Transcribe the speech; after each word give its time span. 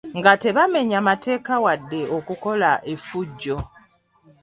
Nga 0.17 0.31
tebamenya 0.41 0.99
mateeka 1.09 1.53
wadde 1.63 2.01
okukola 2.17 2.69
efujjo. 2.93 3.57